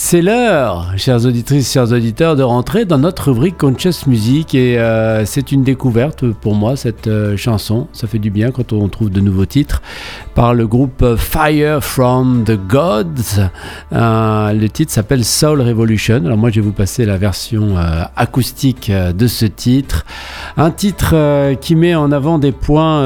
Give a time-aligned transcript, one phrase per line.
[0.00, 5.26] C'est l'heure, chères auditrices, chers auditeurs, de rentrer dans notre rubrique Conscious Music et euh,
[5.26, 7.88] c'est une découverte pour moi cette euh, chanson.
[7.92, 9.82] Ça fait du bien quand on trouve de nouveaux titres
[10.36, 13.42] par le groupe Fire from the Gods.
[13.92, 16.22] Euh, le titre s'appelle Soul Revolution.
[16.24, 17.74] Alors moi je vais vous passer la version
[18.16, 20.06] acoustique de ce titre.
[20.56, 23.04] Un titre qui met en avant des points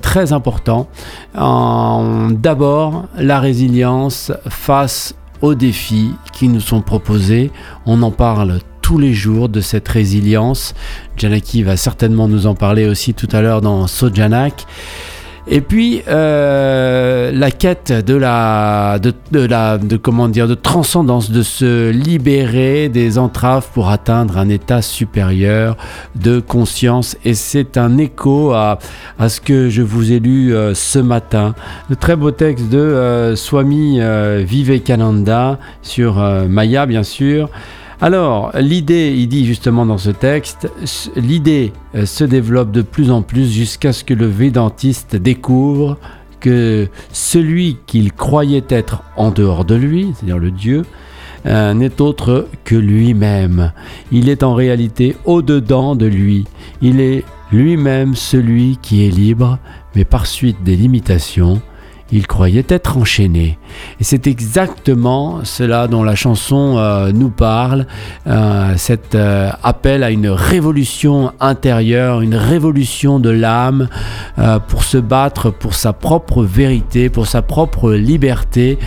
[0.00, 0.88] très importants.
[1.34, 7.50] D'abord la résilience face aux défis qui nous sont proposés.
[7.86, 10.74] On en parle tous les jours de cette résilience.
[11.16, 14.66] Janaki va certainement nous en parler aussi tout à l'heure dans Sojanak.
[15.50, 21.42] Et puis euh, la quête de la, de, la, de comment dire, de transcendance, de
[21.42, 25.78] se libérer des entraves pour atteindre un état supérieur
[26.16, 27.16] de conscience.
[27.24, 28.78] Et c'est un écho à,
[29.18, 31.54] à, ce que je vous ai lu euh, ce matin.
[31.88, 34.00] Le très beau texte de euh, Swami
[34.44, 36.16] Vivekananda sur
[36.48, 37.48] Maya, bien sûr.
[38.00, 40.70] Alors, l'idée, il dit justement dans ce texte,
[41.16, 45.98] l'idée euh, se développe de plus en plus jusqu'à ce que le védantiste découvre
[46.38, 50.84] que celui qu'il croyait être en dehors de lui, c'est-à-dire le Dieu,
[51.46, 53.72] euh, n'est autre que lui-même.
[54.12, 56.44] Il est en réalité au-dedans de lui.
[56.80, 59.58] Il est lui-même celui qui est libre,
[59.96, 61.60] mais par suite des limitations,
[62.10, 63.58] il croyait être enchaîné.
[64.00, 67.86] Et c'est exactement cela dont la chanson euh, nous parle,
[68.26, 73.88] euh, cet euh, appel à une révolution intérieure, une révolution de l'âme
[74.68, 78.78] pour se battre pour sa propre vérité, pour sa propre liberté,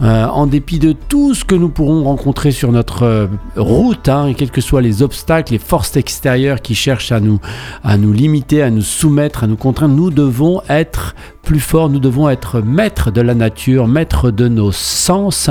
[0.00, 4.60] en dépit de tout ce que nous pourrons rencontrer sur notre route, hein, quels que
[4.60, 7.40] soient les obstacles, les forces extérieures qui cherchent à nous,
[7.82, 12.00] à nous limiter, à nous soumettre, à nous contraindre, nous devons être plus forts, nous
[12.00, 15.50] devons être maîtres de la nature, maîtres de nos sens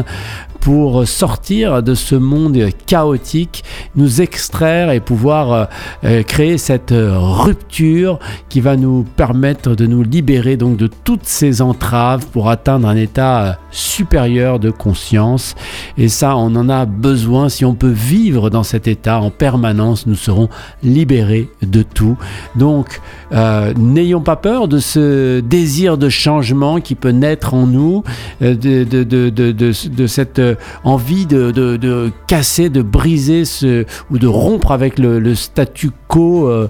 [0.60, 3.64] pour sortir de ce monde chaotique,
[3.96, 5.66] nous extraire et pouvoir euh,
[6.04, 11.62] euh, créer cette rupture qui va nous permettre de nous libérer donc de toutes ces
[11.62, 15.56] entraves pour atteindre un état supérieur de conscience.
[15.98, 17.50] Et ça, on en a besoin.
[17.50, 20.50] Si on peut vivre dans cet état en permanence, nous serons
[20.84, 22.18] libérés de tout.
[22.56, 28.04] Donc, euh, n'ayons pas peur de ce désir de changement qui peut naître en nous,
[28.42, 30.42] de cette
[30.84, 36.68] envie de, casser, de briser ce, ou de rompre avec le, statu quo euh,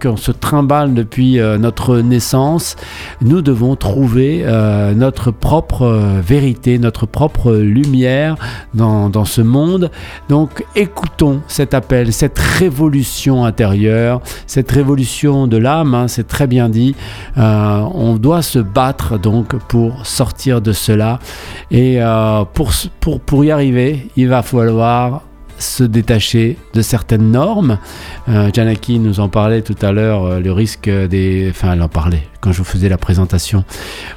[0.00, 2.76] qu'on se trimballe depuis euh, notre naissance.
[3.20, 5.86] Nous devons trouver euh, notre propre
[6.24, 8.36] vérité, notre propre lumière
[8.72, 9.90] dans, dans ce monde.
[10.28, 16.68] Donc écoutons cet appel, cette révolution intérieure, cette révolution de l'âme, hein, c'est très bien
[16.68, 16.94] dit.
[17.36, 21.18] on doit se battre donc pour sortir de cela
[21.72, 21.98] et
[22.54, 22.70] pour,
[23.00, 25.22] pour, pour y arriver, il va falloir
[25.58, 27.78] se détacher de certaines normes.
[28.28, 31.48] Euh, Janaki nous en parlait tout à l'heure, euh, le risque des...
[31.50, 33.64] Enfin, elle en parlait quand je vous faisais la présentation.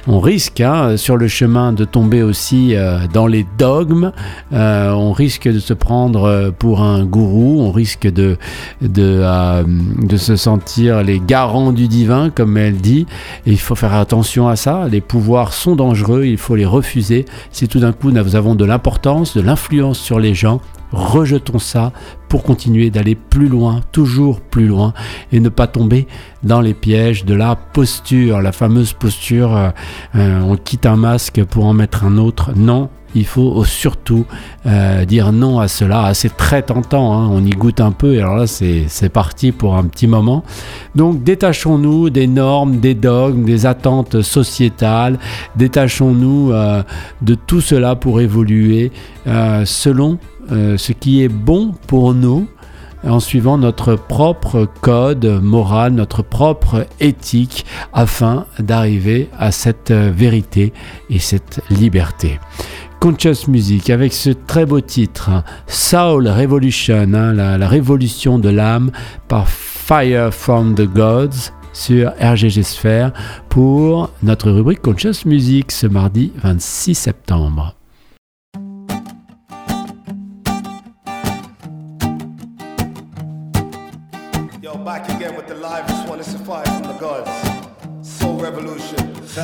[0.06, 4.12] On risque hein, sur le chemin de tomber aussi euh, dans les dogmes,
[4.52, 8.36] euh, on risque de se prendre pour un gourou, on risque de,
[8.82, 9.24] de,
[10.06, 13.06] de se sentir les garants du divin, comme elle dit.
[13.46, 14.86] Il faut faire attention à ça.
[14.88, 17.24] Les pouvoirs sont dangereux, il faut les refuser.
[17.50, 20.60] Si tout d'un coup nous avons de l'importance, de l'influence sur les gens,
[20.92, 21.92] rejetons ça
[22.30, 24.94] pour continuer d'aller plus loin, toujours plus loin,
[25.32, 26.06] et ne pas tomber
[26.44, 29.70] dans les pièges de la posture, la fameuse posture, euh,
[30.14, 32.52] euh, on quitte un masque pour en mettre un autre.
[32.54, 34.26] Non, il faut surtout
[34.64, 36.04] euh, dire non à cela.
[36.06, 37.28] Ah, c'est très tentant, hein.
[37.32, 40.44] on y goûte un peu, et alors là c'est parti pour un petit moment.
[40.94, 45.18] Donc détachons-nous des normes, des dogmes, des attentes sociétales,
[45.56, 46.52] détachons-nous
[47.22, 48.92] de tout cela pour évoluer
[49.64, 52.14] selon ce qui est bon pour
[53.04, 60.72] en suivant notre propre code moral, notre propre éthique, afin d'arriver à cette vérité
[61.08, 62.38] et cette liberté.
[63.00, 65.30] Conscious Music avec ce très beau titre,
[65.66, 68.90] Soul Revolution, hein, la, la, révolution de l'âme
[69.26, 73.12] par Fire from the Gods sur RGG Sphere
[73.48, 77.79] pour notre rubrique Conscious Music ce mardi 26 septembre.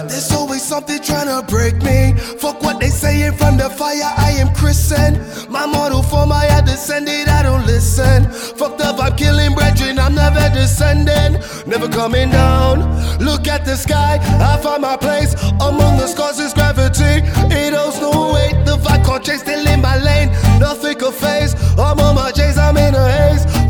[0.09, 2.15] There's always something trying to break me.
[2.39, 5.19] Fuck what they saying from the fire, I am christened.
[5.51, 8.31] My model for my descended, I don't listen.
[8.31, 11.41] Fucked up, I'm killing brethren, I'm never descending.
[11.67, 12.81] Never coming down.
[13.19, 15.35] Look at the sky, I find my place.
[15.61, 17.23] Among the scars is gravity.
[17.55, 20.31] It owes no weight, the vibe can't chase, still in my lane.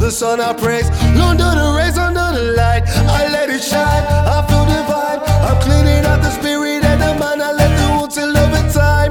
[0.06, 0.88] The sun I praise.
[1.18, 4.04] Under the rays, under the light, I let it shine.
[4.34, 5.18] I feel divine.
[5.42, 7.42] I'm cleaning out the spirit and the mind.
[7.42, 9.10] I let the wounds in love time.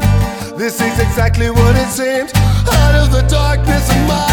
[0.57, 2.31] This is exactly what it seems.
[2.79, 4.24] Out of the darkness of my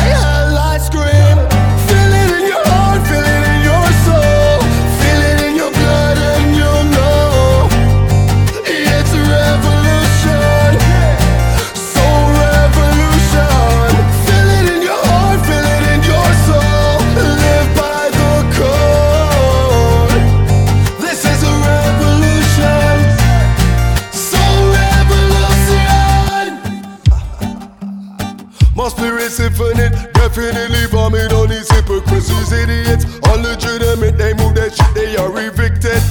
[29.40, 33.04] Infinite, definitely bombing on these hypocrites, these idiots.
[33.24, 36.02] Unlegitimate, they move that shit, they are evicted.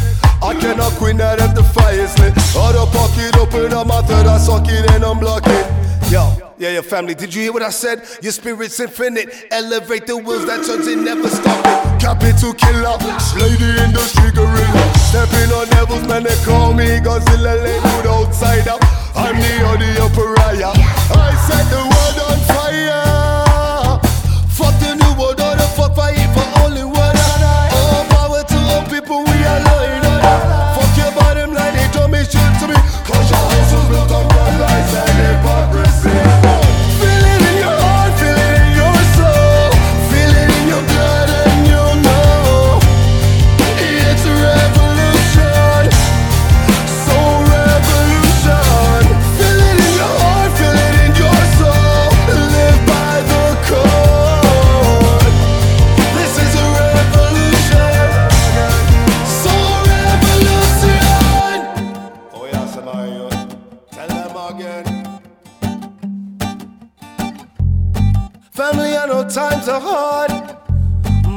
[0.42, 2.34] I cannot quit now that the fire's lit.
[2.56, 6.12] Of pocket, open up my third, I suck it and unblock it.
[6.12, 8.04] Yo, yeah, your family, did you hear what I said?
[8.22, 12.02] Your spirit's infinite, elevate the wheels that turns it, never stop it.
[12.02, 14.84] Capital killer, slay the industry gorilla.
[15.10, 18.78] Stepping on devils, man, they call me Godzilla, labeled outsider.
[19.14, 19.52] I'm the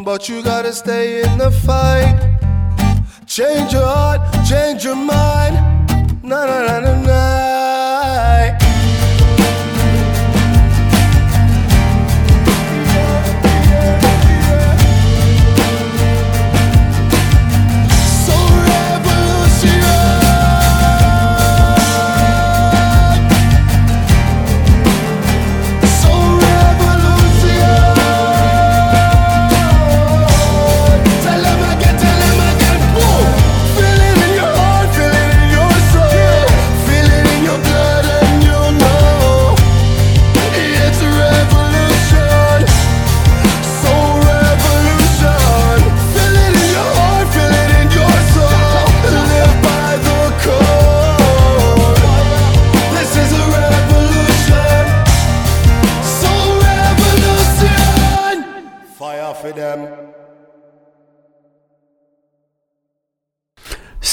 [0.05, 2.19] but you gotta stay in the fight.
[3.27, 5.57] Change your heart, change your mind.
[6.23, 7.54] Na na na na na.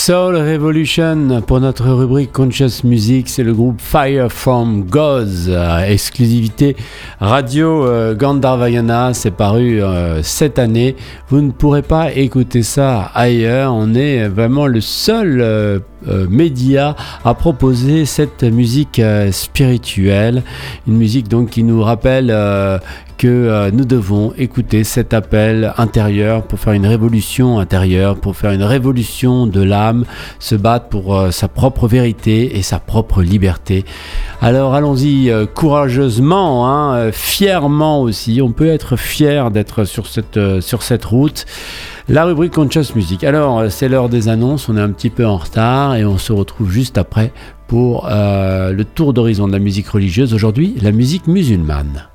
[0.04, 6.76] Soul Revolution pour notre rubrique Conscious Music, c'est le groupe Fire from Gods, euh, exclusivité
[7.20, 10.96] radio euh, Gandharvayana, c'est paru euh, cette année.
[11.30, 17.34] Vous ne pourrez pas écouter ça ailleurs, on est vraiment le seul euh, média à
[17.34, 20.44] proposer cette musique euh, spirituelle,
[20.88, 22.80] une musique donc qui nous rappelle euh,
[23.18, 28.52] que euh, nous devons écouter cet appel intérieur pour faire une révolution intérieure, pour faire
[28.52, 30.06] une révolution de l'âme,
[30.40, 33.86] se battre pour sa propre vérité et sa propre liberté.
[34.42, 38.42] Alors allons-y courageusement, hein, fièrement aussi.
[38.42, 41.46] On peut être fier d'être sur cette, sur cette route.
[42.12, 43.24] La rubrique Conscious Music.
[43.24, 46.18] Alors, euh, c'est l'heure des annonces, on est un petit peu en retard et on
[46.18, 47.32] se retrouve juste après
[47.68, 50.34] pour euh, le tour d'horizon de la musique religieuse.
[50.34, 52.11] Aujourd'hui, la musique musulmane.